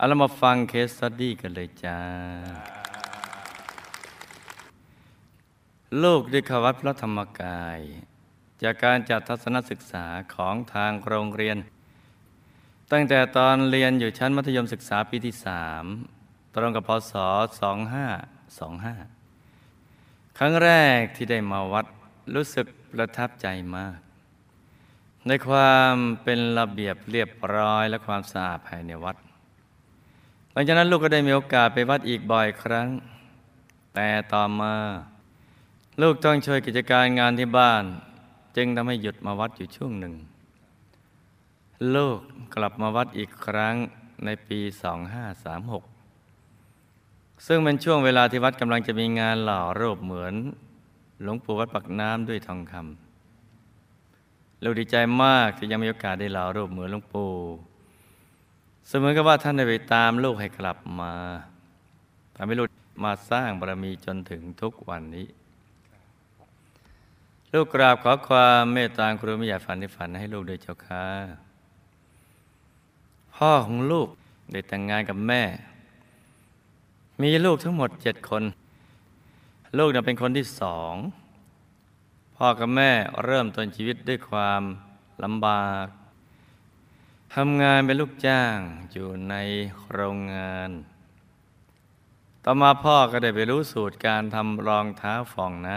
[0.00, 1.98] เอาเรามาฟัง case study กันเลยจ้า
[6.02, 7.78] ลูกได้เข้าวัดพระธรรมกาย
[8.62, 11.56] จากการจัดทัศนศึกษาของทางโรงเรียน
[12.92, 15.84] ตั้งแต่ตอนเรียนอยู่ชั้นมัธยมศึกษาปีที่สาม
[16.54, 17.12] ตรงกับพศ
[18.36, 21.86] 2525 ครั้งแรกที่ได้มาวัด
[22.34, 23.98] รู้สึกประทับใจมาก
[25.26, 29.16] ในความเป็นระเบียบเรียบร้อยและความสะอาดภายในวัด
[30.60, 32.88] ลังจากนั้นลูกก็ได้มีโอกาสไปวัดอีกบ่อยครั้ง
[33.94, 34.74] แต่ต่อมา
[36.00, 37.84] ลูกต้องช่วยกิจการงานที่บ้าน
[38.56, 40.14] จึงทำให้หยุดมาวัดอยู่ช่วงหนึ่ง
[41.94, 42.18] ลูก
[42.54, 43.74] กลับมาวัดอีกครั้ง
[44.24, 44.58] ในปี
[46.22, 50.34] 2536 ซึ่งเป็นช่วงเวลาที่วัดกำลังจะมีงานหล่อรูปเหมือน
[51.22, 57.32] หลวงปู่วัดปักน้ำด้วยทองคำลูกดีใจมากที่ยังมีโอกาสได้หล่อรูปเหมือนหลวงปู่
[58.86, 61.12] เสมือนกับว่าท่านได้ไปตามลูกให้กลับมา
[62.36, 62.68] ทำให้ลูก
[63.04, 65.26] มาสร้างบารมีจนถึงทุกวันนี้
[67.52, 71.06] ลูกกราบขอความเมตตาครูไม่อยากฝันในฝันให้ลูกด้วยเจ้าค่ะ
[73.34, 74.08] พ่อของลูก
[74.52, 75.42] ได้แต่งงานกับแม่
[77.22, 78.42] มีลูกทั้งหมดเจ็ดคน
[79.78, 80.94] ลูกน่ะเป็นคนที่สอง
[82.36, 82.90] พ่อกับแม่
[83.24, 84.62] เริ่มต้นชีวิตด้วยความ
[85.24, 85.86] ลำบาก
[87.36, 88.56] ทำงานเป็นลูกจ้าง
[88.92, 89.34] อยู่ใน
[89.92, 90.70] โรงงาน
[92.44, 95.76] ต่อมาพ่อก็ได้ไปรู้สูตรการทำรองเท้าฟองน้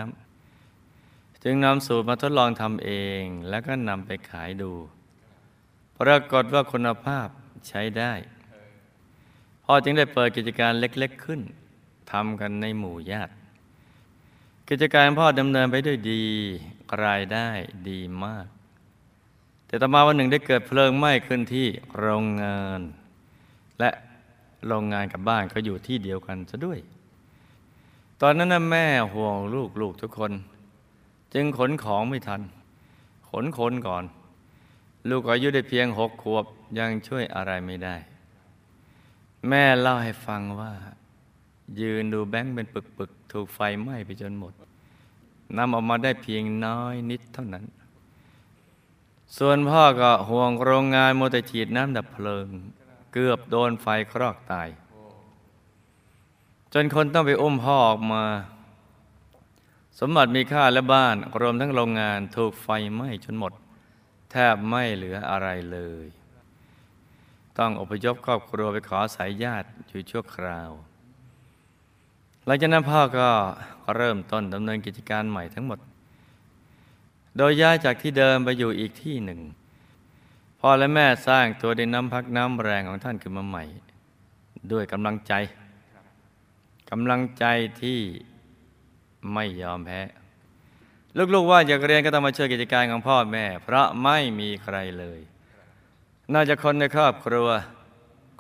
[0.71, 4.71] ำจึงนำสูตรมาทดลองทำเองแล้วก็นำไปขายดู
[5.99, 7.27] ปรากฏว่าคุณภาพ
[7.67, 8.13] ใช้ได้
[9.65, 11.41] พ่อจึงได้เปิดกิจการเล็กๆขึ้น
[12.11, 13.33] ทำกันในหมู่ญาติ
[14.69, 16.23] กิจการพ่อดำเนินไปด้วยดี
[17.03, 17.49] รายได้
[17.89, 18.47] ดีมาก
[19.71, 21.67] แต่ต่อมาวันหนึ่งได้เกิดเพลิงไหม้ขึ้นที่
[21.99, 22.81] โรงงาน
[23.79, 23.89] และ
[24.67, 26.79] โรงงานกับบ้านก็อยู่ที่เดียวกันซะด้วย
[28.21, 30.31] ตอนนั้นนะแม่ห่วงลูกลูกทุกคน
[31.33, 32.41] จึงขนของไม่ทัน
[33.29, 34.03] ขนคนก่อน
[35.09, 36.45] ลูกอายุได้เพียงหกขวบ
[36.77, 37.95] ยังช่วยอะไรไม่ได้
[39.47, 40.71] แม่เล่าให้ฟังว่า
[41.81, 44.53] ยืนดูแบงค์เป็นปึกๆ ถูกไฟไหม้ไปจนหมด
[45.57, 47.65] นำออกมาได้เพียงน้อยนิดเท่านั้น
[49.37, 52.47] ส่วนพ่อก็ห่วงโรงงานโมแต่ฉีดน้ำดับเพลิง
[53.13, 54.69] เกือบโดนไฟครอกตาย
[56.73, 58.23] จนคนต้องไปอุ้มพ่อออกมา
[59.99, 63.53] สมบัติมีค่าและบ้าน รวมทั้งโรงงานถูกไฟไหม้จนหมด
[64.31, 66.07] แทบไม่เหลืออะไรเลย
[67.57, 70.71] ต้องอพยพครอบครัวไปขอสายญาติอยู่ชั่วคราว
[72.45, 73.29] หลังจากนั้นพ่อก็
[73.95, 75.79] เริ่มต้นดำเนินกิจการใหม่ทั้งหมด
[77.37, 79.39] โดยย้ายจากที่เดิมไปอยู่อีกที่หนึ่ง
[80.59, 83.63] พ่อและแม่สร้างตัวดินน้ำพักน้ำแรงของท่านขึ้นมาใหม่
[84.71, 85.33] ด้วยกำลังใจ
[86.91, 87.45] กำลังใจ
[87.81, 87.99] ที่
[89.33, 90.01] ไม่ยอมแพ้
[91.33, 95.19] ลูกๆว่าอยากเรียนก็ต้องมาช่วยกิจการของพ่อแม่ เพราะไม่มีใครเลย
[96.33, 97.47] น่าจะคนในครอบครัว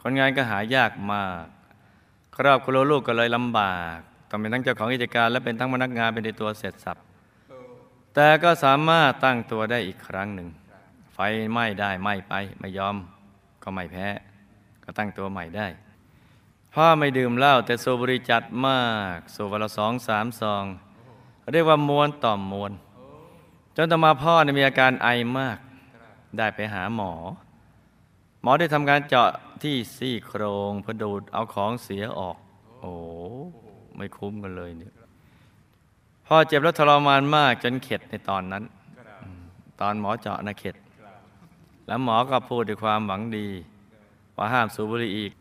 [0.01, 1.45] คนงานก็หายากมาก
[2.37, 3.97] ครอบครัวลูกก็เลยลำบาก
[4.29, 6.97] ต้องเป็นทั้งเจ้าของกิจการและเป็นทั้งพนักงานเป็นในตัวเสร็จสับ
[8.15, 10.49] แต่ก็สามารถตั้งตัวได้อีกครั้งหนึ่ง
[11.13, 11.19] ไฟ
[11.51, 12.95] ไหม้ได้ไหม้ไป ไม่ยอม
[13.63, 14.07] ก็ไม่แพ้
[14.83, 15.67] ก็ตั้งตัวใหม่ได้
[16.73, 18.83] พ่อไม่ดื่มเหล้าแต่สูบบุหรี่จัดมา
[19.15, 20.65] กสูบวันละสองสามซอง
[21.53, 22.71] เรียกว่ามวนต่อมวน
[23.75, 25.07] จนต่อมาพ่อมีอาการไอ
[25.39, 25.57] มาก
[26.37, 27.13] ได้ไปหาหมอ
[28.41, 29.29] หมอได้ทำการเจาะ
[29.63, 32.37] ที่ซี่โครงเพื่อดูดเอาของเสียออก
[32.79, 32.93] โอ้
[33.95, 34.93] ไม่คุ้มกันเลยเนี่ย
[36.33, 38.63] พ่อเจ็บและทรมานมากจนเข็ดในตอนนั้น
[39.81, 40.75] ตอนหมอเจาะนะเข็ด
[41.87, 43.47] แล้วหมอก็พูดด้วยความหวังดี
[44.35, 45.31] ว่าห้ามสูบบุหรี่อีก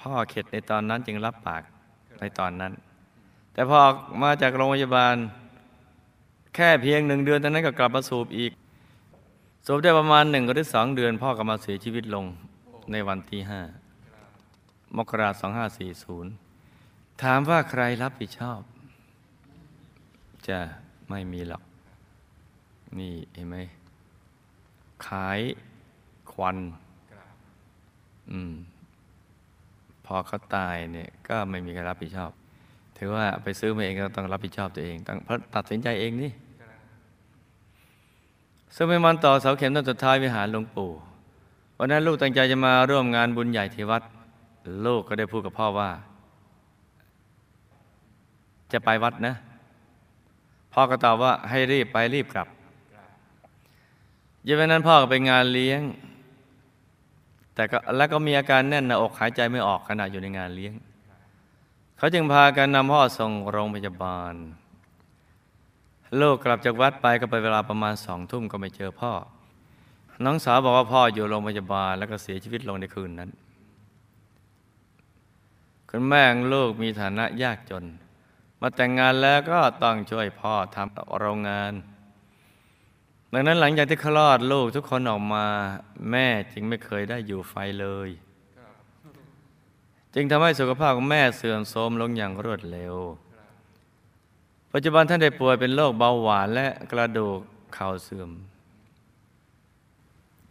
[0.00, 1.62] พ่อเข็ดในตอนนั้นจึงรับปาก
[2.20, 2.72] ในตอนนั้น
[3.52, 3.78] แต่พอ
[4.22, 5.14] มาจากโรงพยาบาล
[6.54, 8.52] แค่เพียงหนึ่งเดือนตอนนั้นก็กลับมาสูบอีก
[9.66, 12.24] สูบได้ประมาณหนึ่งหรือสองเดือน พ่อก็มาเสียชีวิตลง
[12.92, 13.62] ในวันที่ห้า
[14.96, 16.32] มกราสองห้าสี่ศูนย์
[17.22, 18.60] ถามว่าใครรับผิดชอบ
[20.48, 20.58] จะ
[21.10, 21.62] ไม่มีหรอก
[22.98, 23.56] นี่เห็นไหม
[25.06, 25.40] ขาย
[26.32, 26.56] ควัน
[28.30, 28.54] อืม
[30.04, 32.30] พอเขาตายเนี่ย ก็ไม่มีใครรับผิดชอบ
[32.98, 35.18] ถือว่าไปซื้อมาเองก็ต้องรับผิดชอบตัวเองต้อง
[35.54, 36.30] ตัดสินใจเองนี่
[38.74, 40.90] ซึ่งเป็นวันต่อเสาเข็มต้นสุดท้ายวิหารหลวงปู่
[41.78, 44.02] วันนั้นลูกตั้งใจจะมาร่วมงานบุญใหญ่ที่วัด
[44.86, 45.90] ลูกก็ได้พูดกับพ่อว่า
[48.72, 49.34] จะไปวัดนะ
[50.74, 52.48] พ่อก็ตอบว่าให้รีบไปรีบกลับ
[54.44, 55.80] เย็นวันนั้นพ่อก็ไปงานเลี้ยง
[57.54, 60.74] แต่ก็แล้วก็มีอาการแน่นหน้าอกหายใจไม่ออกขณะอยู่ในงานเลี้ยง
[61.98, 64.34] เขาจึงพากันนำพ่อส่งโรงพยาบาล
[66.20, 69.12] ลูกกลับจากวัดไปก็ไปเวลาประมาณสองทุ่มก็ไม่เจอพ่อ
[70.24, 73.30] น้องสาวบอกว่าพ่ออยู่โรงพยาบาล แล้วก็เสียชีวิตลงในคืนนั้น
[75.90, 77.84] คุณแม่ลูกมีฐานะยากจน
[78.66, 81.72] มาแต่งงานแล้วก็ต้องช่วยพ่อทำโรงงาน
[83.32, 85.46] ดังนั้นหลังจากที่คลอดลูกทุกคนออกมา
[86.10, 88.08] แม่จึงไม่เคยได้อยู่ไฟเลย
[90.14, 92.94] จึงทำให้สุขภาพของแม่เสื่อมโทรมลงอย่างรวดเร็ว
[94.72, 97.38] ปัจจุบันท่านได้ป่วยเป็นโรคเบาหวานและกระดูก
[97.74, 98.30] เข่าเสื่อม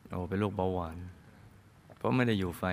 [0.09, 0.98] โอ้เป็นโรคเบาหวาน
[1.98, 2.66] เพราะไม่ได้อยู่ไฟ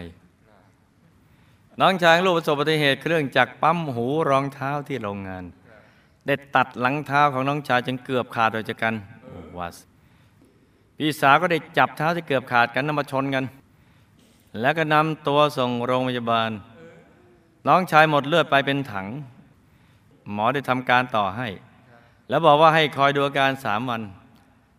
[1.80, 5.44] น้องชายลูกประสบอุบัติเหตุเครื่องจักรปั๊มหูรองเท้าที่โรงงาน
[6.26, 8.94] ได้ตัดหลังเท้าของน้องชายจนเกือบขาดโดยจากกัน
[9.58, 9.76] วัส
[10.96, 13.44] พี่สาวก็ได้จับเท้าที่เกือบขาดกันนำมาชนกัน
[14.60, 16.50] แล้วก็นำตัวส่งโรงพยาบาล
[17.68, 19.06] น้องชายหมดเลือดไปเป็นถัง
[20.32, 21.48] หมอได้ทำการต่อให้
[22.28, 24.02] แล้วบอกว่าให้คอยดูอาการสามวัน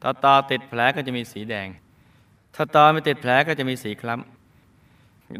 [0.02, 1.68] ถ้าต่อติดแผลก็จะมีสีแดง
[2.56, 4.41] ถ้าต่อไม่ติดแผลก็จะมีสีคล้ำ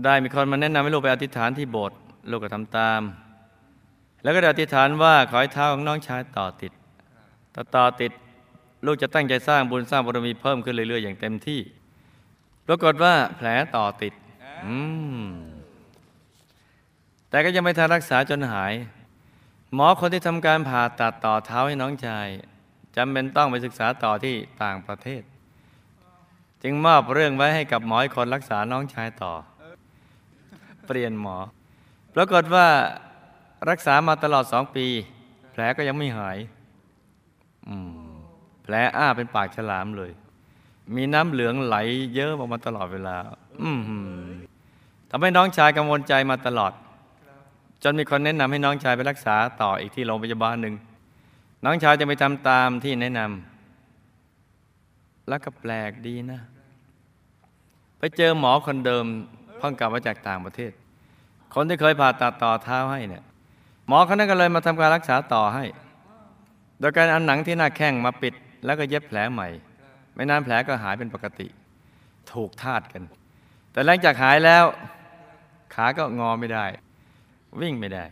[0.06, 1.98] ได้มีคนมาแนะนำให้ลูกไปอธิษฐานที่โบสถ์
[2.32, 3.02] ลูกก็ทำตาม
[4.24, 6.72] แล้วก็ได้อธิษฐานว่าขอให้เท้าของน้องชายต่อติด
[7.54, 8.12] ถ้าต่อติด
[8.86, 11.60] ลูกจะตั้งใจสร้างบุญสร้างบารมีเพิ่มขึ้นเรื่อยๆอย่างเต็มที่
[12.68, 14.14] ปรากฏว่าแผลต่อติด
[14.66, 14.78] อื
[15.22, 15.24] ม
[17.30, 18.74] แต่ก็ยังไม่ทันรักษาจนหาย
[19.74, 22.28] หมอคนที่ทำการผ่าตัดต่อเท้าให้น้องชาย
[22.96, 25.24] จำเป็นต้องไปศึกษาต่อที่ต่างประเทศ
[26.64, 29.34] จึงมอบเรื่องไว้ให้กับหมออีกคนรักษาน้องชายต่อ
[30.92, 31.38] ปลี่ยนหมอ
[32.16, 32.68] ปรากฏว่า
[33.70, 34.86] รักษามาตลอดสองปี
[35.52, 36.38] แผลก็ยังไม่หาย
[38.64, 40.12] แผลอ้าเป็นปากฉลามเลย
[40.96, 41.76] มีน้ำเหลืองไหล
[42.16, 43.18] เยอะออกมาตลอดเวลา
[45.10, 46.74] ทำให้น้องชายกังวลใจมาตลอด
[47.84, 50.76] จนมีคนแนะนำให้น้องชายไปรักษาต่ออีกที่โรงพยาบาลหนึ่ง
[51.66, 56.42] น้องชายจะไปทำตามที่แนะนำแล้วก็แปลกดีนะ
[57.98, 59.06] ไปเจอหมอคนเดิม
[59.58, 60.72] เพิ่งกลับมาจากต่างประเทศ
[61.54, 63.24] คนที่เคยผ่าตัดต่อเท้าให้เนี่ย
[63.88, 65.66] หมอคนนั้นก็เลยมาทำการรักษาต่อให้
[66.80, 68.34] โดยการเอาหนังที่หน้าแข้งมาปิด
[68.66, 69.48] แล้วก็เย็บแผลใหม่
[70.16, 71.48] ไม่นานแผลก็หายเป็นปกติ
[72.32, 73.04] ถูกทาดกัน
[73.72, 74.64] แต่หลังจากหายแล้ว
[75.74, 76.66] ขาก็งอไม่ได้
[77.62, 78.06] วิ่งไม่ได้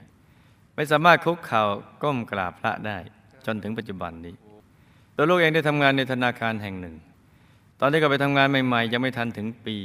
[0.75, 1.63] ไม่สามารถคุกเข่า
[2.03, 2.97] ก้มกราบพระได้
[3.45, 4.35] จนถึงปัจจุบันนี้
[5.15, 6.95] ตัวลูกเองได้ทำงานในธนาคารแห่งหนึ่ง
[7.79, 9.77] ตอนที่ก็ไปทำงานใหม่ ๆ ยังไม่ทันถึงปี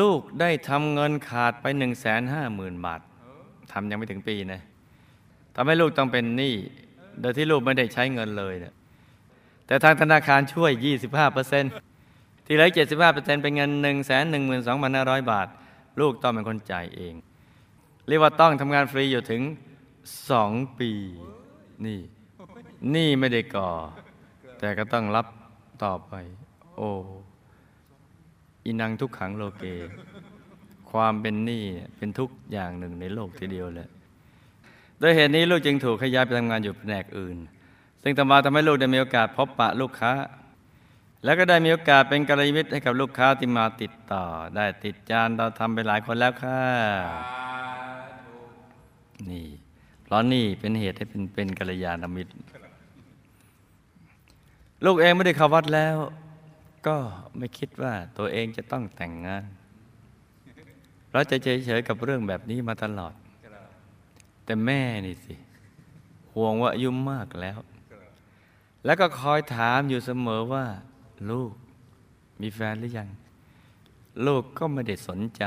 [0.00, 3.00] ลูกได้ทำเงินขาดไปหนึ่งแสนห้าหมื่นบาท
[3.72, 4.62] ทำยังไม่ถึงปีนะ
[5.54, 6.54] ทำให้ลูกต้องเป็นหนี้
[7.20, 8.74] โดยที่ลูกไม่ได้ใช้เงินเลยเนี่ย
[9.66, 10.70] แต่ทางธนาคารช่วย
[11.04, 11.72] 25เปอร์เซ็นต์
[12.46, 14.12] ที่เหลือ75เปอร์เซ็นต์เป็นเงิน 1 1 2 5
[14.94, 15.48] 0 0 บาท
[16.00, 17.14] ลูกต้องเป็นคนจ่ายเอง
[18.08, 19.42] เรียกว่าต้องทำงานฟรีอยู่ถึง
[20.30, 20.90] สองปี
[21.86, 22.00] นี่
[22.94, 23.70] นี่ไม่ได้ก่อ
[24.58, 25.26] แต่ก็ต้องรับ
[25.84, 26.12] ต่อไป
[26.76, 26.90] โอ้
[28.64, 29.64] อินังทุกขังโลเก
[30.90, 31.64] ความเป็นหนี้
[31.96, 33.88] เป็นทุกอย่างหนึ่งในโลกทีเดียวเลย
[34.98, 37.36] โดยเหตุนี้ลูกจึงถูกขยายไปทำงานอยู่แผนกอื่น
[38.02, 40.12] ซึ่งต่อมาทำให้ลูกได้มีโอกาสพบปะลูกค้า
[41.24, 44.24] แล้วก็ได้มีโอกาสเป็นกัลยาณมิตรให้กับลูกค้าที่มาติดต่อ
[44.56, 46.60] ได้ติดจานเราทำไปหลายคนแล้วค่ะ
[49.30, 49.46] นี่
[50.04, 52.32] เพราะนี่เป็นเหตุให้เป็นเป็นกัลยาณมิตร
[54.84, 55.96] ลูกเองไม่ได้เข้าวัดแล้ว
[56.86, 56.96] ก็
[57.36, 59.44] ไม่คิดว่าตัวเองจะต้องแต่งงาน
[61.08, 63.14] เพราะจะเฉยๆกับเรื่องแบบนี้มาตลอด
[64.44, 65.34] แต่แม่นี่สิ
[66.34, 67.58] ห่วงว่าอายุมากแล้ว
[68.84, 70.64] แล้วก็คอยถามอยู่เสมอว่า
[71.30, 71.52] ลูก
[72.40, 73.08] มีแฟนหรือยัง
[74.26, 75.44] ลูกก็ไม่ได้สนใจ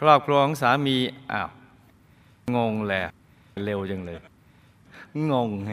[0.00, 0.96] ครอบครัวของสามี
[1.32, 1.48] อ้าว
[2.56, 3.02] งงแหละ
[3.64, 4.18] เร็วจังเลย
[5.32, 5.72] งงไง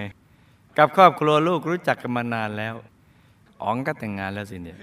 [0.77, 2.75] กับครอบครัวลูกรู้จักกันมานานแล้ว
[3.61, 4.77] อ๋องก็แต่งงานแล้วสิเนี่ย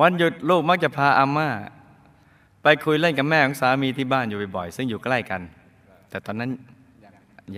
[0.00, 1.48] วันหยุดลูกมักจะพาอาม่า
[2.62, 5.42] ไปคุยเล่นกับแม่ของสามีที่บ้านอยู่บ่อยๆซึ่งอยู่ใกล้กัน
[6.10, 6.50] แต่ตอนนั้น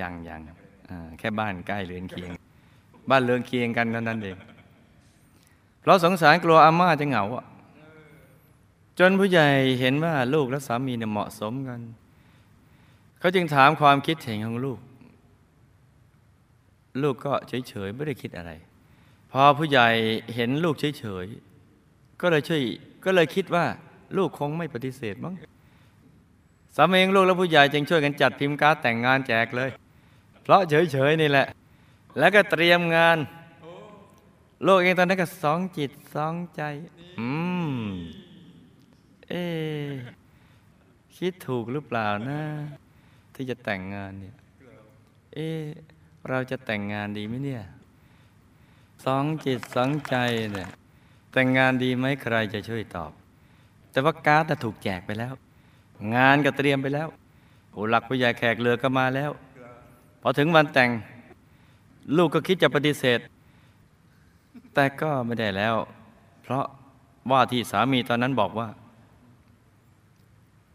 [0.00, 0.40] ยังยัง
[1.18, 2.30] แค่บ้านใกล้เรือนเคียง
[3.10, 4.36] บ้านเรือนเคียงกันเท่านั้นเอง
[5.80, 7.44] เพราะสงสารกลัวอาม่าจะเหงาอะ
[8.98, 9.48] จนผู้ใหญ่
[9.80, 11.80] เห็นว่าลูกและสามีเนี่ยเหมาะสมกัน
[13.18, 14.78] เขาจึงถามความคิดเห็นของลูก
[17.02, 18.50] ลูกก็เฉยๆไม่ได้คิดอะไร
[19.32, 19.88] พอผู้ใหญ่
[20.34, 22.62] เห็นลูกเฉยๆ ก็เลยช่วย
[23.04, 23.64] ก็เลยคิดว่า
[24.16, 25.34] ลูกคงไม่ปฏิเสธมั้ง
[26.76, 29.70] สามีของลูกและผู้ใหญ่จึงช่วยกันจัดพิมพ์การ์ดแต่งงานแจกเลย
[30.42, 31.46] เพราะเฉยๆนี่แหละ
[32.18, 33.18] แล้วก็เตรียมงาน
[34.66, 36.62] ลูกเองตอนนั้นก็สองจิตสองใจ
[37.20, 37.30] อื
[37.72, 37.74] ม
[39.28, 39.44] เอ๊
[41.16, 42.40] คิดถูกหรือเปล่านะ
[43.34, 44.36] ที่จะแต่งงานเนี่ย
[45.34, 45.48] เอ๊
[46.28, 47.62] เราจะแต่งงานดีไหมเนี่ย
[49.04, 50.16] สองจิตสองใจ
[50.52, 50.68] เนี่ย
[51.32, 53.10] แต่งงานดีไหมใครจะช่วยตอบ
[53.90, 55.34] แต่ว่าการ์ดถูกแจกไปแล้ว
[56.14, 57.08] งานก็เตรียมไปแล้ว
[57.72, 59.30] ผู้หลักผู้ใหญ่แขกเรือก็มาแล้ว
[60.22, 60.90] พอถึงวันแต่ง
[62.16, 63.18] ลูกก็คิดจะปฏิเสธ
[64.74, 65.74] แต่ก็ไม่ได้แล้ว
[66.42, 66.64] เพราะ
[67.30, 68.68] ว่าที่สามีตอนนั้นบอกว่า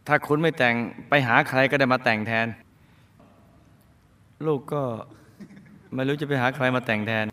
[0.08, 0.76] ถ้าคุณไม่แต่ง
[1.10, 2.48] ไปหาใครก็ได้มาแต่งแทน
[4.48, 4.84] ลูกก็
[5.96, 7.26] ไม่รู้จะไปหาใครมาแต่งแทน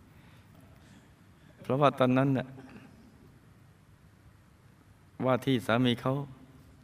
[1.64, 2.46] เพราะว่าตอนนั้นน่ะ
[5.24, 6.14] ว่าที่สามีเขา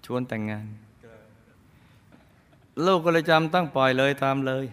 [0.04, 0.66] ชวนแต่งงาน
[2.86, 4.64] ลูกก็เลยจำต้องปล่อยเลยตามเลย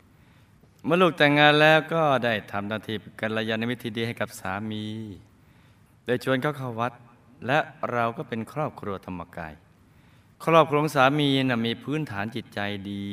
[0.85, 4.83] เมื่อลูกแต่งงานแล้วก็ได้ทำหน้าที่กัลยาณมิตรที่ดีให้กับสามี
[6.05, 6.93] ได้ชวนเขาเข้าวัด
[7.47, 7.59] และ
[7.91, 9.53] เราก็เป็นครอบครัวธรรมกาย
[10.45, 12.59] ครอบครัวของสามีนะมีพื้นฐานจิตใจ
[12.91, 13.07] ดี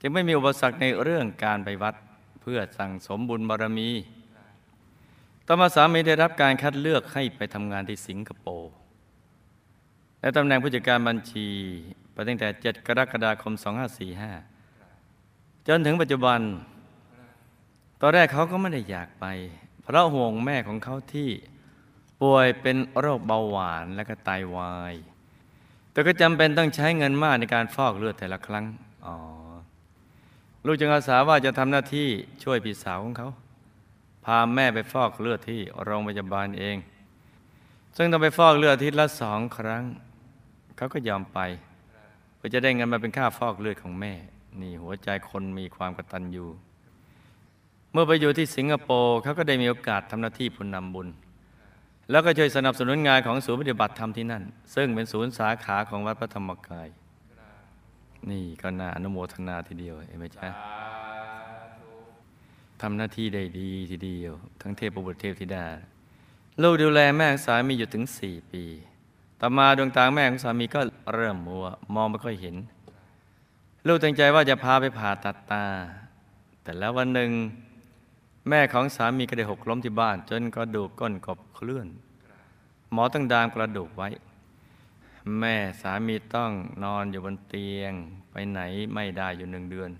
[0.00, 1.94] จึงไม่มีอุปสรรคในเรื่องการไปวัด
[2.40, 3.88] เพื่อสั่งสมบุญบารมี
[5.50, 8.72] ต่อมาสามีได้รับการคัดเลือกให้ไปทำงานที่สิงคโปร์
[10.20, 11.48] และตำแหน่งผู้จัดการบัญชี
[12.12, 13.52] ไปตั้งแต่ 7 กรกฎาคม
[14.40, 16.40] 2545 จนถึงปัจจุบัน
[18.00, 19.26] ตอนแรกเขาก็ไม่ได้อยากไป
[19.82, 21.30] เพราะห่วงแม่ของเขาที่
[22.22, 24.94] ป่วยเป็นโรคเบาหวานและก็ไตาวาย
[25.92, 28.64] แต่ก็จำเป็นต้องใช้เงินมากในการฟอกเลือดแต่ละครั้ง
[29.06, 29.16] อ๋อ
[30.66, 32.08] ลูกจึงอาสาว่าจะทำหน้าที่
[32.42, 33.30] ช่วยพี่สาวของเขา
[34.24, 36.76] พาแม่ไปฟอกเลือดที่โรงพยาบาลเอง
[37.96, 39.82] ซึ่งต้องไปฟอกเลือดทิตย์ละสองครั้ง
[40.76, 41.38] เขาก็ยอมไป
[42.36, 44.12] เพื่อจะได้เงินมาเป็นค่าฟอกเลือดของแม่
[44.60, 46.46] นี่หัวใจคนมีความกตัญญู
[47.92, 51.08] เมื่อไปอยู่ที่สิงคโปร์เขาก็ได้มีโอกาสทำหน้าที่ผู้นำบุญ
[52.10, 54.42] แล้วก็ช่วยสนับสนุนงานของศูนย์ปฏิบัติธรรมที่นั่น
[54.74, 56.88] ซึ่งเป็นศูนย์สาขาของวัดพระธรรมกาย
[58.30, 60.48] นี่ก็น่าอนุโมทนาทีเดียวเห็นไหมจ๊ะ
[62.82, 65.66] ทำหน้าที่ได้ดีทีเดียว ทั้งเทพบุตรเทพธิดา
[66.62, 68.64] ลูกดูแลแม่ของสามีอยู่ถึงสี่ปี
[69.40, 70.80] ต่อมาดวงตาแม่ของสามีก็
[71.14, 72.56] เริ่มมัว มองไม่ค่อยเห็น
[73.86, 75.64] ลูกตั้งใจว่าจะพาไปผ่าตัดตา
[76.62, 77.30] แต่แล้ววันหนึ่ง
[78.48, 81.86] แม่ของสามีก็ได้หกล้มที่บ้าน จนกระดูกก้นกบเคลื่อน
[82.92, 84.08] หมอต้องดามกระดูกไว้
[85.38, 86.52] แม่สามีต้อง
[86.84, 87.92] นอนอยู่บนเตียง
[88.30, 88.60] ไปไหน
[88.94, 89.90] ไม่ได้อยู่หนึ่งเดือน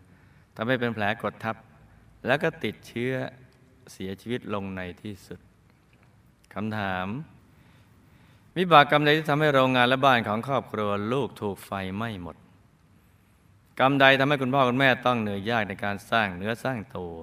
[0.55, 1.57] ทำให้เป็นแผลกดทับ
[2.27, 3.13] แล้วก็ติดเชื้อ
[3.93, 5.41] เสียชีวิตลงในที่สุด
[6.55, 7.07] คำถาม
[8.57, 12.37] วิบากกรรมใดที่ทำให้โรงงานและบ้านของครอบครัวลูกถูกไฟไหม้หมด
[13.81, 17.17] กรรมใดทำให้คุณพ่อคุณแม่ต้องเหนื่อยยากในการสร้างเนื้อสร้างตัว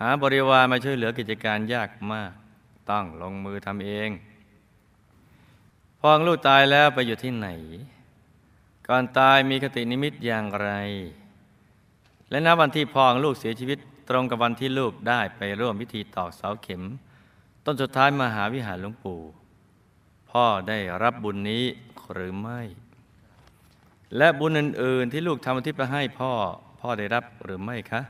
[0.00, 2.32] หาบริวารมาช่วยเหลือกิจการยากมาก
[2.90, 4.10] ต้องลงมือทำเอง
[6.00, 7.48] พองลูกตายแล้วไปอยู่ที่ไหน
[8.88, 10.70] ก่อนตายมีคตินิมิตอย่างไร
[12.30, 16.82] และณวันที่พ่อองลูกเสียชีวิต ตรงกับวันที่ลูกได้ไปร่วมพิธีตอกเสาเข็ม
[17.64, 19.20] ต้นสุดท้ายมหาวิหารหลวงปู่
[20.30, 21.64] พ่อได้รับบุญนี้
[22.12, 22.60] หรือไม่
[24.16, 26.32] และบุญอื่น ๆ ที่ลูกทำอุทิศไปให้พ่อ
[26.80, 28.00] พ่อได้รับหรือไม่คะ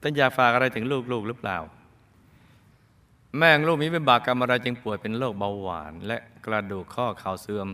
[0.00, 1.58] ท่านอยากฝากอะไรถึงลูกๆหรือเปล่า
[3.36, 7.68] แม่งลูกมีเป็นบากกรรมอะไรจึงป่วยเป็นโรคเบาหวาน และกระดูกข้อเข่าเสื่อม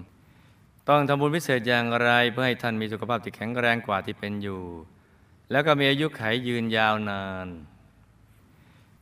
[0.88, 4.60] ต้องทำบุญพิเศษอย่างไรเพื่อให้ท่านมีสุขภาพที่แข็งแรงกว่าที่เป็นอยู่
[5.50, 7.48] แล้วก็มีอายุไขยืนยาวนาน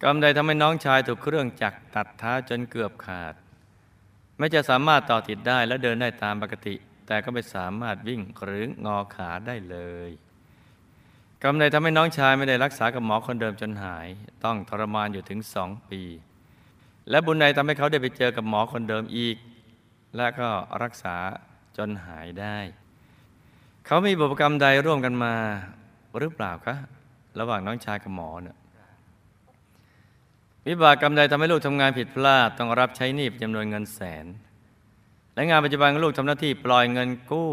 [0.03, 3.35] กรรมใดทำให้น้องชายถูกเครื่องจักรตัดเท้าจนเกือบขาด
[4.39, 6.75] ไม่จะสามารถต่อติดได้และเดินได้ตามปกติ
[7.07, 9.79] แต่ก็ไม่สามารถวิ่งหรืองอขาได้เล
[10.09, 10.11] ย
[11.43, 14.09] กรรมใดทำให้น้องชายไม่ได้รักษากับหมอคนเดิมจนหาย
[14.45, 16.03] ต้องทรมานอยู่ถึงสองปี
[17.11, 19.37] และบุญใดทำให้เขาได้ไปเจอกับหมอคนเดิมอีก
[20.17, 20.49] และก็
[20.83, 21.17] รักษา
[21.77, 22.59] จนหายได้
[23.87, 25.35] เขามีบุพกรรมใดร่วมกันมา
[26.19, 26.77] หรือเปล่าคะ
[27.41, 28.57] ระหว่างน้องชายกับหมอเนี่ย
[30.67, 34.27] วิบากกรรมใดทำให้ลูกทำงานผิดพลาดต้องรับใช้หนี้จำนวนเงินแสน
[35.35, 37.53] และงานปัจจุบันของลูกทำหน้าที่ปล่อยเงินกู้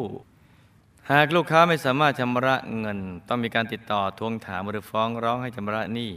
[1.12, 6.12] หากลูกค้าไม่สามารถชำระเงิน ต้องมีการติดต่อทวงถามหรือฟ้องร้องให้ชำระหนี้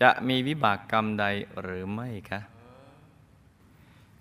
[0.00, 1.24] จะมีวิบากกรรมใด
[1.60, 2.40] หรือไม่คะ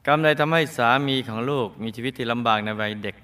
[0.08, 3.16] กรรมใดทำให้สามีของลูกมีชีวิตที่ลำบากในวัยเด็ก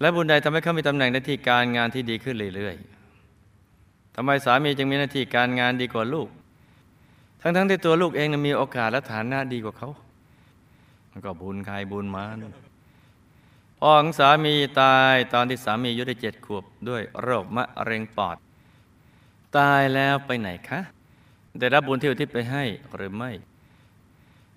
[0.00, 6.28] และบุญใดทำให้เขามีตำแหน่งหน้าที่การงานที่ดีขึ้นเรื่อยๆทำไมสามีจึงมีหน้าที่การงานดีกว่าลูก
[7.40, 9.90] ทั้งๆที่ตัวลูกเองมีโอกาสและฐานะดีกว่าเขา
[11.10, 12.38] มันก็บุญใครบุญมัน
[13.80, 18.36] พ่อของสามีตายตอนที่สามีอายุได้เจ็ดขวบด้วยโรคมะเร็งปอด
[19.56, 20.80] ตายแล้วไปไหนคะ
[21.58, 22.64] ได้รับบุญที่อุทิศไปให้
[22.96, 23.30] หรือไม่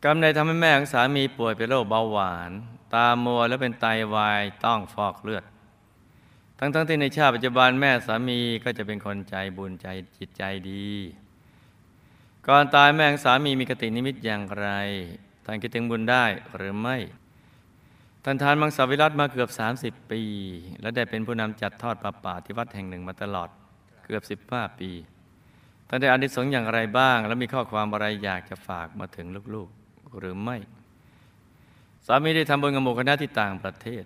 [0.04, 2.52] กรรมใดทำให้แม่ของสามีป่วยเป็นโรคเบาหวาน
[2.94, 5.44] ตามัวและเป็นไตวายต้องฟอกเลือด
[6.60, 10.90] ทั้งๆทที่ในชาติปัจจุบันแม่สามีก็จะเป็นคนใจบุญใจจิตใจดี
[12.48, 14.68] ก่อนตายแม่สามีมีกตินิมิตอย่างไร
[15.46, 16.98] ท่านคิดถึงบุญได้หรือไม่
[18.24, 19.50] ท่านทานมังสวิรัตมาเกือบ
[19.82, 20.22] 30 ปี
[20.82, 23.50] และได้เป็นผู้นำจัดทอดปลาป่าที่วัดแห่งหนึ่งมาตลอด
[24.06, 24.92] เกือบ 15 ปี
[25.88, 30.58] ท่านได้อานิสงส์อย่างไรบ้าง และมีข้อความอะไรอยากจะฝากมาถึงลูกๆหรือไม่
[32.06, 34.04] สามีได้ทำบุญกับหมู่คณะที่ต่างประเทศ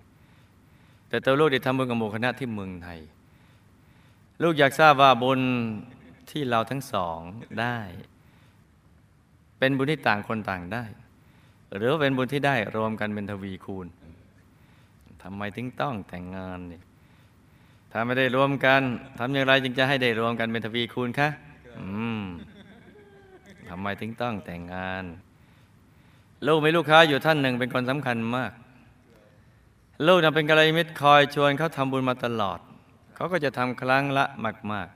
[1.08, 3.00] แต่ตัวลูกได้ทำบุญกับหมู่คณะที่เมืองไทย
[4.42, 5.40] ลูกอยากทราบว่าบุญ
[6.30, 7.18] ที่เราทั้งสอง
[7.60, 7.78] ได้
[9.58, 10.84] เป็นบุญที่ต่างคนต่างได้
[11.76, 13.86] หรือว่าเป็นบุญที่ได้รวมกันเป็นทวีคูณ
[15.22, 16.82] ทำไมถึงต้องแต่งงานเนี่ย
[17.92, 18.82] ถ้าไม่ได้รวมกัน
[19.18, 21.28] ทำอย่างไรจึงจะให้ได้รวมกันเป็นทวีคูณคะ
[21.78, 21.86] อื
[22.20, 22.22] ม
[23.70, 25.04] ทำไมถึงต้องแต่งงาน
[26.46, 28.52] ลูกมีลูกค้าอยู่ท่านหนึ่งเป็นคนสำคัญมาก
[30.06, 32.58] ลูกนั้นเป็นกัลยาณมิตรคอยชวนเขาทำบุญมาตลอด
[33.14, 34.24] เขาก็จะทำครั้งละ
[34.72, 34.88] มาก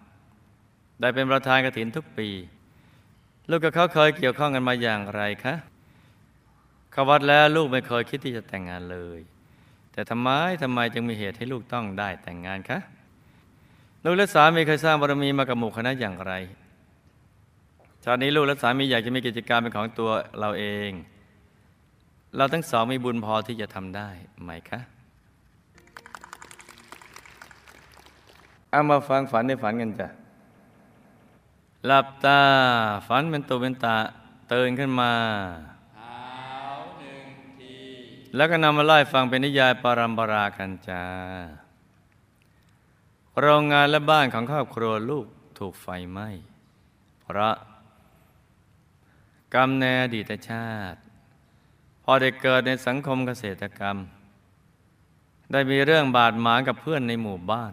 [0.45, 2.29] ๆ ได้เป็นประธานกฐินทุกปี
[3.51, 5.55] ลูกกับเขาเคยเกี่ยวข้องกันมาอย่างไรคะ
[6.93, 9.21] เขาวัดแล้วลูกไม่เคยคิดที่จะแต่งงานเลย
[9.93, 10.29] แต่ทำไม
[10.63, 12.79] ทำไมจึงมีเหตุให้ลูกต้องได้แต่งงานคะ
[14.05, 16.33] ลูกและสามีเคยสร้างบารมีมากับหมู่คณะอย่างไร
[18.05, 20.91] ชาตินี้ลูกและสามีอยากจะมีกิจการเป็นของตัวเราเอง
[22.37, 24.09] เราทั้งสองมีบุญพอที่จะทำได้
[24.43, 24.81] ไหมคะ
[28.71, 30.09] เอามาฟังฝันในฝันกันจ้ะ
[31.87, 32.41] หลับตา
[33.09, 33.97] ฝันเป็นตัวเป็นตา
[34.53, 35.13] ตื่นขึ้นมา
[38.37, 41.05] แล้วก็นำมาไล่ฟังเป็นนิยายปารัมปรากันจ้า
[43.41, 45.27] โรงงานและบ้านของครอบครัวลูก
[45.59, 46.29] ถูกไฟไหม้
[47.23, 47.55] เพราะ
[49.55, 51.08] กรรมในอดีตชาติพ
[52.11, 53.97] อได้เกิดในสังคมเกษตรกรรม
[55.53, 57.73] ได้มีเรื่องบาดหมางกับเพื่อนในหมู่บ้าน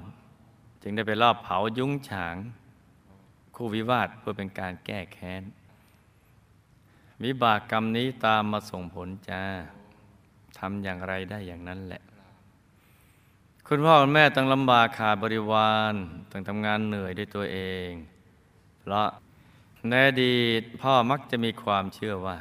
[0.81, 2.35] จึงได้ไปรอบเผายุ้งฉาง
[3.55, 5.43] คู่วิวาทเพื่อเป็นการแก้แค้น
[7.23, 9.43] วิบากกรรมนี้ตามมาส่งผลจ้า
[10.57, 12.01] ทำอย่างไรได้อย่างนั้นแหละ
[13.67, 15.93] คุณพ่อคุณแม่ต้องลำบากขาดบริวาร
[16.31, 17.89] ต้องทำงานเหนื่อยด้วยตัวเอง
[18.79, 19.07] เพราะ
[19.89, 22.37] ในอดีตพ่อมักจะมีความเชื่อว่า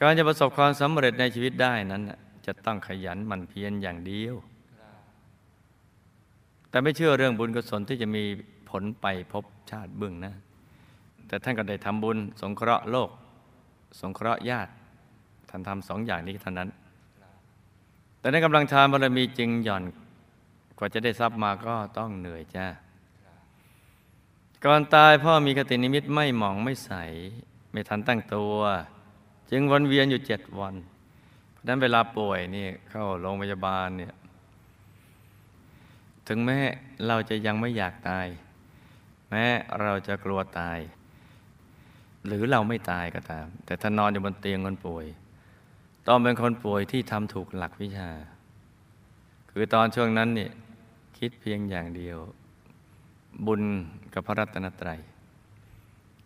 [0.00, 2.02] การจะประสบความสำเร็จในชีวิตได้นั้น
[2.46, 4.34] จะต้องขยันหมั่นเพียรอย่างเดียว
[6.70, 8.24] แต่ไม่เชื่อเรื่องบุญกุศลที่จะมี
[8.70, 10.32] ผลไปพบชาติเบื้องหน้า
[11.28, 13.10] แต่ท่านก็ได้ทำบุญ สงเคราะห์โลก
[14.00, 14.70] สงเคราะห์ญาติ
[15.48, 16.68] ท่านทำสองอย่างนี้เท่านั้น
[18.20, 19.84] แต่ในกำลังทานบารมีจึงหย่อน
[20.78, 22.66] กว่าจะได้ทรัพย์มาก็ต้องเหนื่อยจ้า
[24.64, 26.90] ก่อนตายพ่อมีคตินิมิตไม่หมองไม่ใส
[27.72, 28.56] ไม่ทันตั้งตัว
[29.50, 30.74] จึงวนเวียนอยู่เจ็ดวัน
[31.52, 34.14] เพราะนั้นเวลาป่วยนี่เข้าโรงพยาบาลเนี่ย
[36.28, 36.58] ถึงแม้
[37.06, 38.26] เราจะยังไม่อยากตาย
[39.30, 39.44] แม้
[39.80, 40.78] เราจะกลัวตาย
[42.26, 45.06] หรือเราไม่ตายก็ตาม แต่ถ้านอนอยู่บนเตียงคนป่วย
[46.08, 48.10] ต้องเป็นคนป่วยที่ทำถูกหลักวิชา
[49.50, 50.50] คือตอนช่วงนั้นเนี่ย
[51.18, 52.18] คิดเพียงอย่างเดียว
[53.46, 53.62] บุญ
[54.12, 55.00] กับพระรัตนตรัย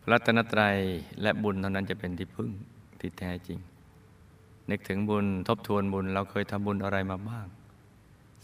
[0.03, 0.77] พระรัตนตรัย
[1.23, 2.51] และบุญเท่านั้นจะเป็นที่พึ่ง
[3.01, 3.59] ที่แท้จริง
[4.71, 7.47] นึกถึงบุญทบทวนบุญ เราเคยทำบุญอะไรมาบ้าง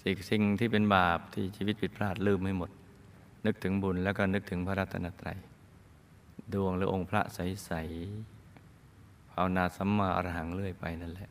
[0.02, 2.70] สิ่งสิ่งที่เป็นบาปที่ชีวิตผิดพลาดลืมไม่หมด
[3.46, 5.38] นึกถึงบุญแล้วก็นึกถึงพระรัตนตรัย
[6.52, 11.30] ดวงหรือองค์พระใสๆภาวนาสัมมาอรหังเรื่อยไปนั่นแหละ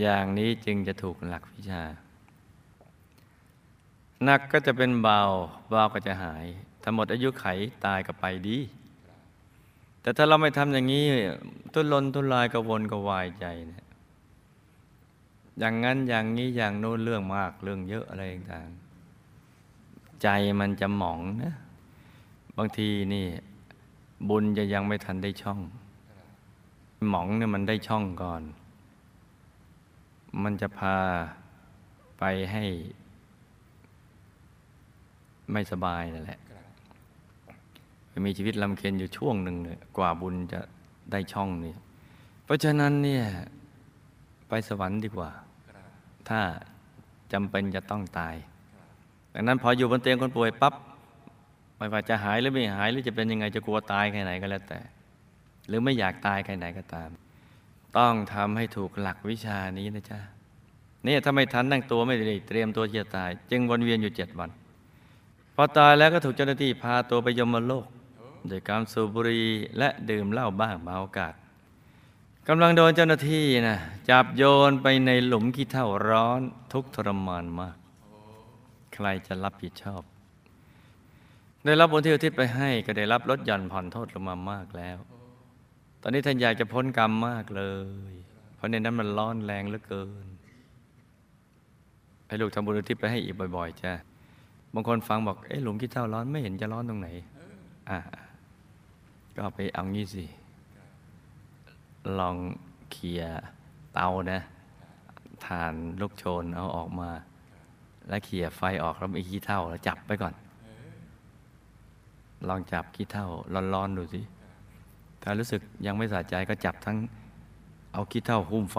[0.00, 1.82] อย่างนี้จึงจะถูกหลักวิชา
[4.24, 5.20] หนักก็จะเป็นเบา
[5.70, 6.44] เบาก็จะหาย
[6.82, 7.46] ถ้าหมดอายุไข
[7.84, 8.56] ตายก็ไปดี
[10.08, 11.04] แต่ถ้าเราไม่ทำอย่างนี้
[11.72, 13.84] ทุลนทุลายกระวนกระวายใจเนี่ย
[15.58, 20.28] อย่างนั้นอย่างนี้อย่างโน้นเรื่องมากเรื่องเยอะอะไรต่างๆใจ
[20.60, 21.54] มันจะหมองนะ
[22.56, 23.26] บางทีนี่
[24.28, 25.60] บุญจะยังไม่ทันได้ช่อง
[27.10, 28.42] หมองเนี่ยมันได้ช่องก่อน
[30.42, 30.96] มันจะพา
[32.18, 32.64] ไปให้
[35.52, 36.40] ไม่สบายนั่นแหละ
[38.26, 40.60] มีชีวิตลำเค็ญอยู่ช่วงหนึ่งเนี่ยกว่าบุญจะ
[41.12, 41.74] ได้ช่องนี่
[42.44, 43.24] เพราะฉะนั้นเนี่ย
[44.48, 45.30] ไปสวรรค์ดีกว่า
[46.28, 46.40] ถ้า
[47.32, 48.34] จำเป็นจะต้องตาย
[49.34, 50.74] ดังนั้นพออยู่บนเตียงคนป่วยปั๊บ
[51.76, 54.80] ไม่ว่าจะหายหรือไม่หายหรือจะเป็นยังไงจะกลัวตายแค่ไหนก็แล้วแต่
[55.68, 57.10] หรือไม่อยากตายแค่ไหนก็ตาม
[57.98, 60.20] ต้องทำให้ถูกหลักวิชานี้นะจ๊ะ
[61.06, 64.50] นี่ถ้าไม่ทันนั่งตัวไม่ได้เตรียมตัวจะตาย จึงวนเวียนอยู่เจ็ดวัน
[65.54, 67.86] พอตายแล้วก็ถูกเจ้าหน้าที่พาตัวไปยมโลก
[68.48, 69.46] โดยการสูบบุหรี่
[69.78, 71.34] และดื่มเหล้าบ้างบางโอกาส
[72.48, 73.78] กำลังโดนเจ้าหน้าที่นะ
[74.10, 76.40] จับโยนไปในหลุมขี้เถ้าร้อน
[76.72, 77.76] ทุกทรมานมาก
[78.94, 80.02] ใครจะรับผิดชอบ
[81.64, 84.98] ได้รับบุญที่อุทิศไปให้ก็ได้รับลดหย่อนผ่อนโทษลงมามากแล้ว
[86.02, 87.62] ตอนนี้ท่านอยากจะพ้นกรรมมากเล
[88.10, 88.14] ย
[88.54, 90.26] เพราะในนั้นมันร้อนแรงเหลือเกิน
[92.26, 93.92] ให้ลูกทำบุญอุทิศไปให้อีกบ่อย ๆจ้ะ
[94.74, 97.08] บางคนฟังบอกเอ๊ะหลุมขี้เถ้าร้อนไม่เห็นจะร้อนตรงไหน
[97.90, 97.98] อะ
[99.38, 100.24] ก็ไปเอางี้สิ
[102.18, 102.36] ลอง
[102.92, 103.22] เขี่ย
[103.94, 104.40] เตานะ
[105.46, 107.10] ฐานลูกโชนเอาออกมา
[108.08, 110.34] แล้วเขี่ยไฟออกแล้วมีขี้เถ้าแล้วจับไปก่อน
[112.48, 113.26] ลองจับขี้เถ้า
[113.74, 114.20] ร้อนๆดูสิ
[115.22, 116.96] ถ้ารู้สึกยังไม่สะใจก็จับทั้ง
[117.92, 118.78] เอาขี้เถ้าหุ้มไฟ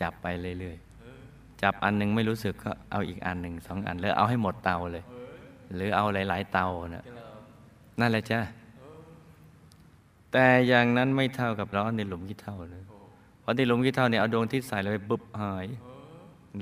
[0.00, 0.26] จับไป
[0.58, 5.04] เรื่อยๆ จับอันหนึ่งไม่รู้สึกก็เอาอีกอันหนึ่งสองอันแล้วเอาให้หมดเตาเลย
[5.74, 7.04] หรือเอาหลาย ๆ เตานะ
[8.00, 8.40] นั่นแหละจ้า
[10.38, 12.82] แต่อย่างนั้นไม่เท่ากับร้อนในหลุมขี้เถ้าเลย
[13.40, 15.66] เพราะในหลุมขี้เถ้าเนี่ยเอาดวงที่ใส่เลยบุบหาย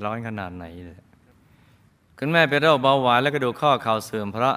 [0.05, 0.99] ร้อนขนาดไหนเลย
[2.17, 4.55] คุณแม่เป็นโรคเบาหวานและกระดูกข้อเข่าเสื่อมเพราะ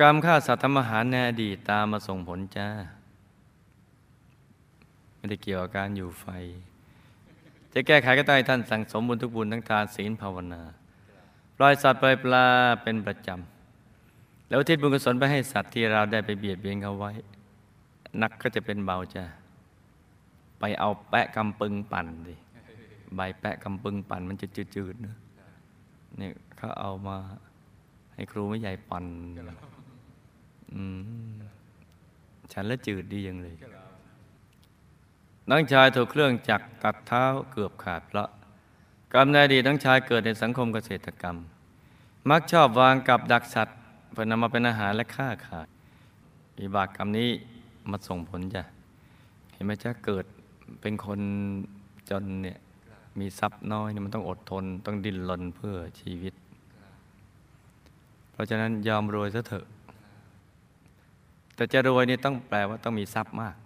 [0.00, 2.68] กรรมฆ่าสัตว์ทำอาหารในอดีตตามมาส่งผลจ้า
[5.16, 6.26] ไม่ได้เกี่ยวกับการอยู่ไฟ
[7.72, 10.62] จะแก้ไขก็ต้องให้ท่านสั่งสมบุญทุกบุญทั้งทานศีลภาวนา
[11.56, 12.46] ปล่อยสัตว์ปล่อยปลา
[12.82, 17.12] เป็นประจำ แล้วทิศบุญกุศลไปให้สัตว์ที่เราได้ไปเบียดเบียนเขาไว้
[18.20, 19.24] นักก็จะเป็นเบาจ้า
[20.58, 22.34] ไปเอาแปะกำปึงปั่นดิ
[23.16, 24.46] ใบแปะกำปึงปั่นมันจะ
[24.76, 25.16] จืดๆนะ
[26.18, 27.16] เนี่ยเขาเอามา
[28.14, 29.04] ให้ครูไม่ใหญ่ปั่น
[30.74, 31.32] อืม
[32.52, 33.54] ฉันแล้วจืดดียังเลย
[35.50, 38.28] น้องชายถูกเครื่องจักรตัดเท้าเกือบขาดเพราะ
[39.14, 41.36] กรรมในอดีตน้องชายเกิดในสังคมเกษตรกรรม
[42.30, 43.78] มักชอบวางกับดักสัตว์
[44.12, 45.68] เพื่อนำมาเป็นอาหารและฆ่าขาย
[46.58, 47.30] วิบากกรรมนี้
[47.90, 48.62] มาส่งผลจ้ะ
[49.52, 50.24] เห็นไหมจ้ะเกิด
[50.80, 51.20] เป็นคน
[52.10, 52.58] จนเนี่ย
[53.20, 56.34] มีทรัพย์น้อยเนี่ยมันต้องอดทนต้องดิ้นรนเพื่อชีวิต
[58.32, 59.66] เพราะฉะนั้นยอมรวยซะเถอะ
[61.54, 63.56] แต่จะรวยนี่ต้องแปลว่าต้องมีทรัพย์มาก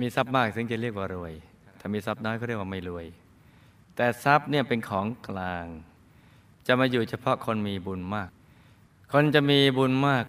[0.00, 1.32] มีทรัพย์มากถึงจะเรียกว่ารวย
[1.78, 3.06] ถ้ามีทรัพย์น้อยก็เรียกว่าไม่รวย
[3.96, 5.66] แต่ทรัพย์เนี่ยเป็นของกลาง
[6.66, 8.30] จะมาอยู่เฉพาะคนมีบุญมาก
[9.12, 10.24] คนจะมีบุญมาก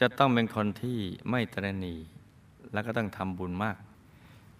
[0.00, 0.98] จะต้องเป็นคนที่
[1.30, 1.94] ไม่ตรณี
[2.72, 3.76] แล้วก็ต้องทำบุญมาก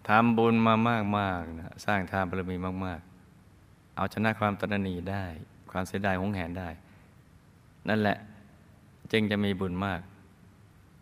[0.09, 5.25] ทำบุญมามากมากนะสร้างทานบารมีมากๆ เอาชนะความตรณีได้
[5.70, 6.68] ความเสียดายหงแหนได้
[7.88, 8.18] นั่นแหละ
[9.12, 10.01] จึงจะมีบุญมาก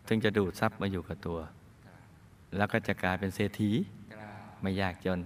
[0.07, 1.39] ถึงจะดูดทรัพย์มาอยู่กับตัว
[2.55, 3.71] แล้วก็จะกลายเป็นเศรษฐี
[4.61, 5.19] ไม่ยากจน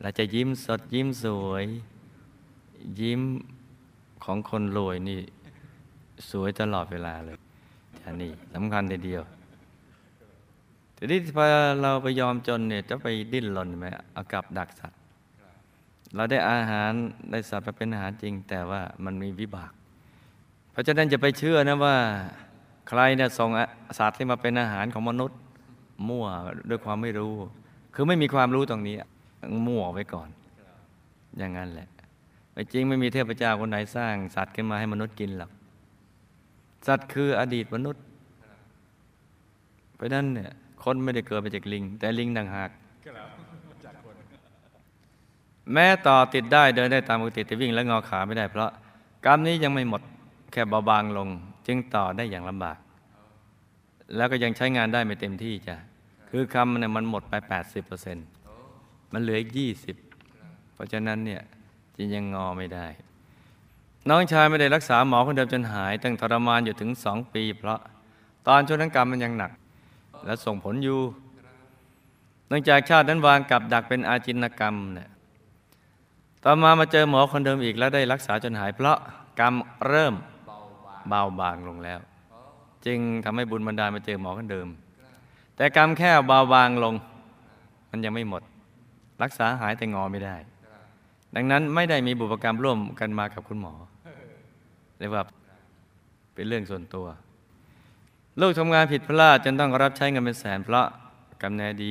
[0.00, 1.64] เราจะยิ้มสดยิ้มสวย
[3.00, 3.20] ยิ้ม
[4.24, 5.20] ของคนรวยนี่
[6.30, 7.38] สวยตลอดเวลาเลย
[8.08, 9.22] อันนี้สำคัญทีเดียว
[10.96, 11.44] ทีนี้พอ
[11.82, 14.98] เราไปยอมจนเนี่ยจะไปดิ้นรนไหมเอากับดักสัตว์
[16.14, 16.92] เราได้อาหาร
[17.30, 19.72] ได้สัตว์มาเป็นอาหารจริง แต่ว่ามันมีวิบาก
[20.72, 21.96] เพราะฉะนั้นจะไปเชื่อนะว่า
[22.88, 23.50] ใครเนี่ยส่ง
[23.98, 25.38] สัตว์ที่มาเป็นอาหารของมนุษย์
[26.08, 26.26] มั่ว
[26.68, 27.34] ด้วยความไม่รู้
[27.94, 28.96] คือไม่มีความรู้ตรงนี้
[29.66, 30.28] มั่วไว้ก่อน
[31.38, 31.88] อย่างนั้นแหละ
[32.52, 35.50] ไม่จริงไม่มีเทพเจ้าคนไหนสร้างสัตว์ขึ้นมาให้มนุษย์กินหรอก
[36.86, 38.02] สัตว์คืออดีตมนุษย์
[39.94, 40.50] เพราะนั้นเนี่ย
[40.82, 42.70] คนไม่ได้เกิดมาจากลิง แต่ลิงต่างหาก
[45.72, 48.70] แม้ต่อติดได้เดินได้ตามปกติแต่วิ่งและงอขาไม่ได้ เพราะ
[49.26, 50.02] กรรมนี้ยังไม่หมด
[50.52, 51.28] แค่เบาบางลง
[51.66, 52.78] จึงต่อได้อย่างลำบาก
[54.16, 55.76] แล้วก็ยังใช้งานได้ไม่เต็มที่จ้ะ
[56.30, 57.34] คือคำเนี่ยมันหมดไป
[58.24, 59.52] 80%มันเหลืออีก
[60.14, 61.42] 20 เพราะฉะนั้นเนี่ย
[61.96, 62.86] จึงยังงอไม่ได้
[64.08, 67.78] น้องชายไม่ได้รักษาหมอคนเดิมจนหายตั้งทรมานอยู่ถึงสองปี เพราะ
[68.46, 69.52] ตอนช่วงนั้นกรรมมันยังหนัก
[70.24, 71.00] และส่งผลอยู่
[72.48, 75.08] หลังจากชาตินั้นวางกับดักเป็นอาจินกรรมเนี่ย
[76.44, 78.98] ต่อมามาเจอหมอคนเดิมอีกแล้วได้รักษาจนหาย เพราะ
[79.40, 79.54] กรรม
[79.86, 80.14] เริ่ม
[81.08, 82.00] เบาบางลงแล้ว
[82.86, 84.68] จึงทำให้บุญบรรดามาเจอหมอคนเดิม
[85.56, 86.94] แต่กรรมแค่เบาบางลง
[87.90, 88.42] มันยังไม่หมด
[89.22, 90.36] รักษาหายแต่งอไม่ได้
[91.34, 93.72] ดังนั้นไม่ได้มีบุพกรรมร่วมกันมากับคุณหมอ
[94.98, 95.22] เรียกว่า
[96.34, 97.06] เป็นเรื่องส่วนตัว
[98.40, 100.86] ลูกทำงานผิดพลาดจนต้องรับใช้เงินเป็นแสนเพราะ
[101.42, 101.84] กำเนิดด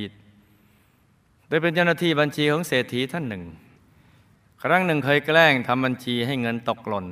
[1.48, 3.44] โดยเป็นเจ้าหน้าที่บัญชีของเศรษฐีท่านหนึ่ง
[4.62, 7.06] ครั้งหนึ่งเคยแกล้งทำบัญชีให้เงินตกหล่น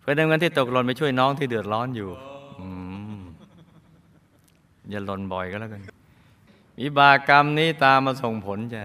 [0.00, 2.10] เพื่อนำเงินที่ตกหล่นไปช่วยน้องที่เดือดร้อนอยู่
[4.90, 5.82] อย่าหล่นบ่อยก็แล้วกัน
[6.80, 8.84] วิบากกรรมนี้ตามมาส่งผลจ้ะ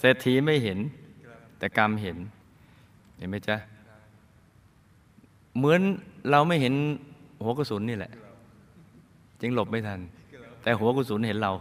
[0.00, 0.78] เศรษฐีไม่เห็น
[1.58, 2.18] แต่กรรมเห็น
[3.18, 3.56] เห็นไหมจ๊ะ
[5.56, 5.80] เหมือน
[6.30, 6.74] เราไม่เห็น
[7.42, 8.12] หัวกระสุนนี่แหละ
[9.40, 10.00] จึงหลบไม่ทัน
[10.62, 11.52] แต่หัวกุศลเห็นเรา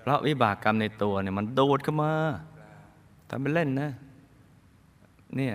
[0.00, 2.12] เพราะวิบากกรรมในตัวเนี่ยมันโดดเข้ามา
[3.28, 3.90] ทำเป็นเล่นนะ
[5.36, 5.54] เนี่ย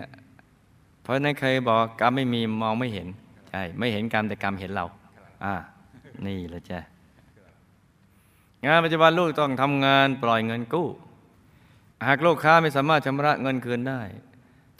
[1.01, 3.07] เพราะนั้นเคยบอกกรรมไม่มีมองไม่เห็น
[3.49, 4.85] ใช่ ไม่เห็นกรรมแต่กรรมเห็นเรา
[5.43, 5.53] อ่า
[6.25, 6.79] นี่แหละจ้ะ
[8.65, 10.87] งานปัจจุบันลูกต้องทำงานปล่อยเงินกู้
[12.07, 14.01] หากลูกค้าไม่สามารถชำระเงินคืนได้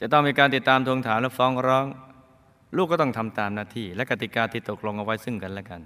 [0.05, 1.85] จะต้องมีการติดตามทวงถามและฟ้องร้อง
[2.77, 5.81] ลูกก็ต้องทำตามหน้าที่ และกติกาที่ตกลงเอาไว้ซึ่งกันและกัน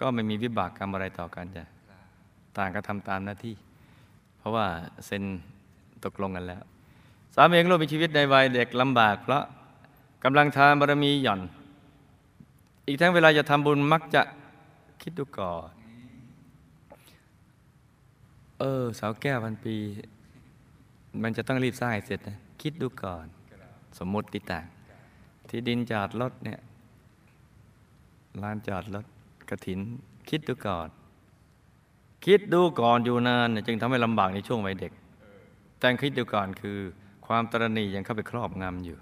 [0.00, 1.64] ก็ไม่มีวิบากกรรมอะไรต่อกันจ้ะ
[2.56, 3.54] ต่างก็ทำตามหน้าที่
[4.38, 4.66] เพราะว่า
[5.06, 5.22] เซ็น
[6.04, 6.62] ตกลงกันแล้ว
[7.34, 9.42] สามีของลูกมีชีวิตในวัยเด็กลำบาก เพราะ
[10.24, 11.40] กำลังทานบารมีหย่อน
[12.86, 14.22] อีกทั้งเวลาจะทำบุญมักจะ
[15.02, 15.72] คิดดูก่อน
[18.58, 19.76] เออสาวแก้วพันปี
[21.22, 23.26] มันจะต้องรีบสร้างให้เสร็จนะ คิดดูก่อน
[23.98, 24.66] สมมติต่าง
[25.48, 26.60] ที่ดินจอดรถเนี่ย
[28.42, 29.04] ลานจอดรถ
[29.50, 29.80] กระถิน
[30.28, 30.88] คิดดูก่อน
[32.24, 34.92] คิดดูก่อนอยู่นานจึงทำให้ลำบากในช่วงวัยเด็ก
[35.78, 36.78] แต่คิดดูก่อนคือ
[37.26, 38.98] ความตรณียังเข้าไปครอบงำอยู่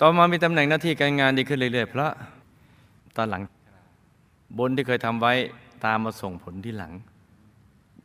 [0.00, 2.12] ต่อมามีตำแหน่งหน้าที่การงานดีขึ้นเรื่อยๆ เพราะ
[3.16, 3.42] ตอนหลัง
[4.58, 5.32] บนที่เคยทำไว้
[5.84, 6.92] ตามมาส่งผลที่หลัง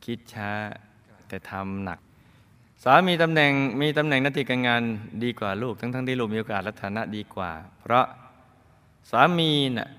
[0.06, 0.50] คิดช้า
[1.28, 2.00] แต่ทำหนัก
[2.84, 4.82] สามีตำแหน่งมีตำแหน่งหน้าที่การงาน
[5.24, 8.06] ดีกว่าลูก ทั้งๆทที่ลูกมีโอกาสและฐานะดีกว่า เพราะ
[9.12, 9.90] สามีน่ะ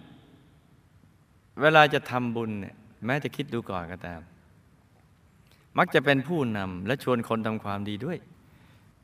[1.60, 2.74] เวลาจะทำบุญเนี่ย
[3.06, 4.20] แม้จะคิดดูก่อนก็ตาม
[5.78, 8.18] มักจะเป็นผู้นำและชวนคนทำความดีด้วย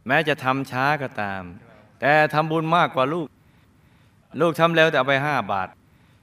[0.07, 1.43] แม้จะทำช้าก็ตาม
[2.01, 3.27] แต่ทำบุญมากกว่าลูก
[4.41, 5.69] ลูกทำเร็วแต่เอาไปห้าบาท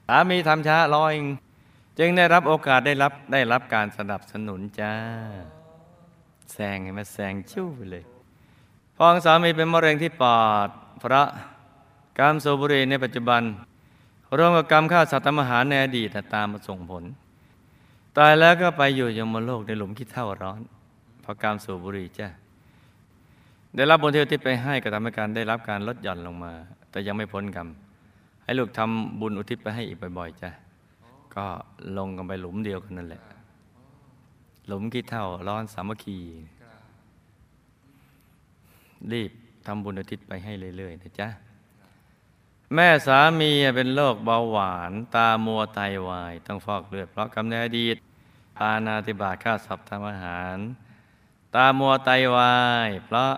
[0.08, 1.12] สามีทำช้าร้อย
[1.98, 4.94] จึงได้รับโอกาสได้รับได้รับการสนับสนุนจ้า
[6.56, 8.04] แซงมาแซงชิ่วไปเลย
[8.96, 10.68] พองสามีเป็นมะเร็งที่ปอด
[11.02, 11.22] พระ
[12.18, 13.42] กรรมสูบบุหรีในปัจจุบัน
[14.38, 17.04] รวมกับกรรมฆ่าสัตว์ทำอาหารในอดีตตามมาส่งผล
[18.16, 20.60] ตายแล้วก็ไปอยู่ยมโลกในหลุมขี้เท่าร้อน
[21.22, 22.28] เพราะกรรมสูบบุหรี่จ้า
[23.74, 26.52] ได้รับบุญที่อุทิศไปให้ก็ทำให้การได้รับการลดหย่อนลงมา
[26.90, 27.68] แต่ยังไม่พ้นกรรม
[28.44, 30.50] ให้ลูกทำบุญอุทิศไปให้อีกบ่อยๆจ้ะ
[31.34, 31.44] ก็
[31.98, 33.22] ลงกันไปหลุมเดียวกันนั่นแหละ
[34.66, 36.18] หลุมขี้เท่าร้อนสามัคคี
[39.12, 39.30] รีบ
[39.66, 41.28] ทำบุญอุทิศไปให้เรื่อยๆนะจ๊ะ
[42.74, 47.96] แม่สามีเป็นโรคเบาหวาน ตามัวไตวาย ต้องฟอกเลือดเพราะกำเนิดอดีต
[48.56, 50.56] ปานาติบาตฆ่าสัตว์ทำอาหาร
[51.54, 52.54] ตามัวไตวา
[52.86, 53.32] ย เพราะ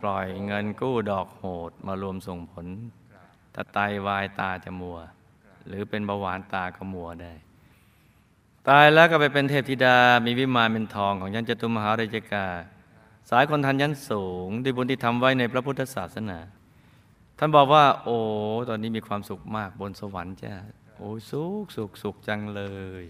[0.00, 2.66] ปล่อยเงินกู้ดอกโหดมารวมส่งผล
[3.54, 4.98] ถ้าไตวายตาจะมัว
[5.66, 7.32] หรือเป็นเบาหวานตาก็มัวได้
[8.68, 9.96] ตายแล้วก็ไปเป็นเทพธิดา
[10.26, 12.46] มีวิมานเป็นทองของยันจตุมหาราชกา
[13.30, 16.38] สายคนทันยันสูงด้วยบุญที่ทำไว้ในพระพุทธศาสนา
[17.38, 18.18] ท่านบอกว่า โอ้
[18.68, 20.54] ตอนนี้มีความสุขมากบนสวรรค์จ้า
[20.96, 22.62] โอ้สุขสุขสุขจังเล
[23.02, 23.04] ย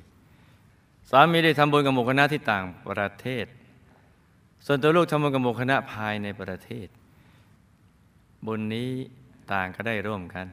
[1.11, 3.47] สามีได้ทำบุญกับหมู่คณะที่ต่างประเทศ
[4.67, 6.89] ส่วนตัวลูกทำบุญกับหมู่คณะภายในประเทศ
[8.47, 8.91] บุญนี้
[9.53, 10.47] ต่างก็ได้ร่วมกัน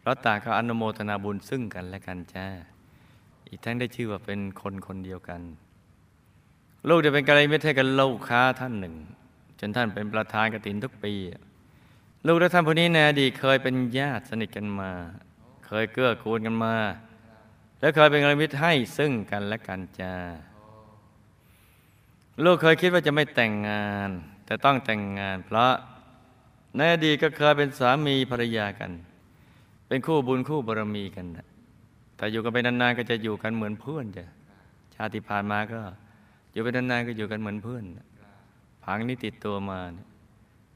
[0.00, 2.46] เพราะต่างก็อนุโมทนาบุญซึ่งกันและกันจ้า
[3.50, 5.40] อีกทั้งได้ชื่อว่าเป็นคนคนเดียวกัน
[6.88, 8.94] ลูกจะเป็นกัลยาณมิตรให้กับลูกค้าท่านหนึ่ง
[9.60, 11.14] จนท่านเป็นประธานกตินทุกปี
[12.26, 14.90] ลูกและท่านผู้นี้ในอดีตเคยเป็นญาติสนิทกันมา
[15.66, 16.76] เคยเกื้อกูลกันมา
[17.80, 20.14] และเคยเป็นกัลยาณมิตรให้ซึ่งกันและกันจ้า
[22.44, 24.10] ลูกเคยคิดว่าจะไม่แต่งงาน
[24.46, 25.72] แต่ต้องแต่งงาน เพราะ
[26.76, 28.92] ในอดีตก็เคยเป็นสามีภรรยากัน
[29.88, 31.49] เป็นคู่บุญคู่บารมีกันนะ
[32.20, 34.26] แต่อยู่กันไปนานๆก็จะอยู่กันเหมือนเพื่อนจ้ะ
[34.94, 35.80] ชาติผ่านมาก็
[36.52, 37.84] อยู่ไปนานๆก็อยู่กันเหมือนเพื่อน
[38.84, 39.78] ผังนี้ติดตัวมา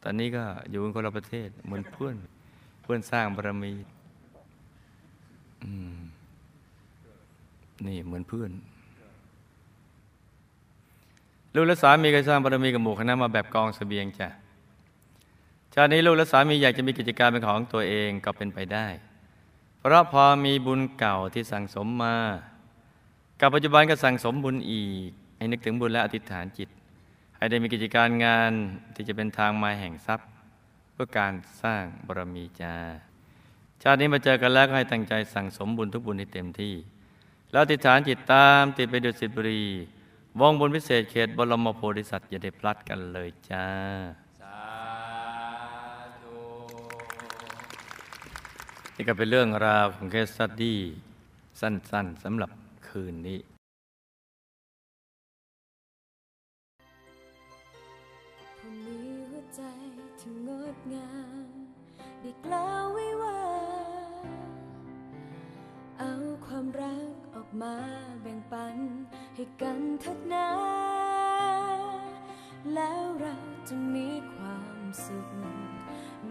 [0.02, 2.16] ตอนนี้ก็อยู่กันคนละประเทศเหมือนเพื่อน
[2.82, 3.72] เพื่อนสร้างบารมี
[7.86, 8.50] นี่เหมือนเพื่อน
[11.54, 14.28] ลูกและสามีก็สร้างบารมีกับหมู่คณะมาแบบกองเสบียงจ้ะ
[15.74, 18.88] ชาตินี้ลูกและสามีอยากจะมีกิจการเป็นของตัวเองก็เป็นไปได้
[19.84, 22.16] เพราะพอมีบุญเก่าที่สั่งสมมา
[23.40, 26.68] กับปัจจุบันก็สั่งสมบุญอีก ให้นึกถึงบุญและอธิษฐานจิต
[27.36, 28.52] ให้ได้มีกิจการงาน
[28.94, 30.28] ที่จะเป็นทางมาแห่งทรัพย์
[30.92, 32.74] เพื่อการสร้างบารมีจา
[33.82, 36.74] ชาตินี้มาเจอกันแล้วก็ให้ตั้งใจสั่งสมบุญทุกบุญให้เต็มที่
[37.50, 39.64] แล้วอธิษฐานจิตตามติดไปดุสิตบุรี
[40.40, 43.66] วงบุญพิเศษเขตบรมโพธิสัตว์อย่าได้พลัดกันเลยจ้า
[48.96, 50.80] นี่ก็เป็นเรื่องราวของเคสสตดี้
[51.60, 52.50] สั้น ๆสำหรับ
[52.88, 53.40] คืนนี้
[62.44, 63.38] กล่าวไว้ว่า
[65.98, 66.12] เอา
[66.46, 67.74] ความรักออกมา
[68.22, 68.76] แบ่งปัน
[69.34, 70.48] ให้กันทักนา
[72.74, 73.36] แล้วเรา
[73.68, 75.28] จะมีความสุข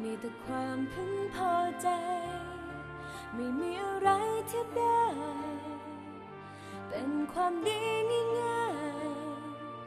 [0.02, 1.88] มีแต่ความพึงพอใจ
[3.36, 4.10] ไม่มีอะไร
[4.50, 5.04] ที่ได้
[6.89, 7.82] เป็นความดี
[8.38, 8.67] ง่า
[9.06, 9.08] ย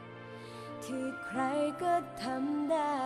[0.03, 1.39] ๆ ที่ใคร
[1.81, 2.97] ก็ทำได้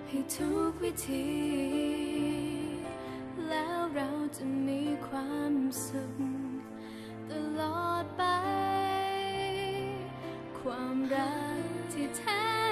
[0.09, 1.29] ให้ทุกวิธี
[3.49, 5.55] แล้วเราจะมีความ
[5.87, 6.15] สุข
[7.31, 8.23] ตลอดไป
[10.59, 11.56] ความรัก
[11.97, 12.66] to tell.